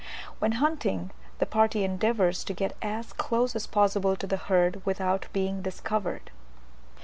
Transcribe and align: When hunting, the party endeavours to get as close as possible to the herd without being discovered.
When 0.39 0.53
hunting, 0.53 1.11
the 1.37 1.45
party 1.45 1.83
endeavours 1.83 2.43
to 2.45 2.53
get 2.55 2.75
as 2.81 3.13
close 3.13 3.55
as 3.55 3.67
possible 3.67 4.15
to 4.15 4.25
the 4.25 4.35
herd 4.37 4.81
without 4.83 5.27
being 5.31 5.61
discovered. 5.61 6.31